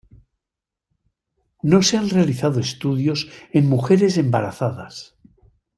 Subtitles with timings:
[1.61, 5.15] No se han realizado estudios en mujeres embarazadas.